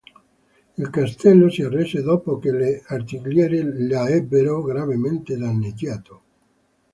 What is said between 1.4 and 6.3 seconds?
si arrese dopo che le artiglierie la ebbero gravemente danneggiato.